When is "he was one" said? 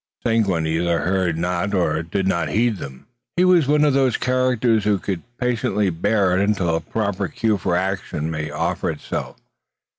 3.37-3.83